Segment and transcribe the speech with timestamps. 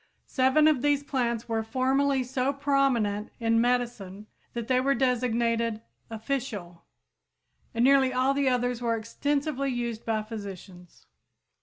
[0.25, 6.85] Seven of these plants were formerly so prominent in medicine that they were designated "official"
[7.71, 11.05] and nearly all the others were extensively used by physicians.